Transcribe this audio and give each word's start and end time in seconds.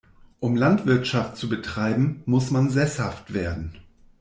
Um 0.39 0.55
Landwirtschaft 0.55 1.37
zu 1.37 1.47
betreiben, 1.47 2.23
muss 2.25 2.49
man 2.49 2.71
sesshaft 2.71 3.35
werden. 3.35 3.75